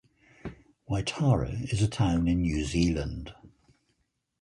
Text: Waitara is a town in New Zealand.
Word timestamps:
Waitara 0.89 1.71
is 1.71 1.83
a 1.83 1.87
town 1.87 2.27
in 2.27 2.41
New 2.41 2.63
Zealand. 2.65 3.35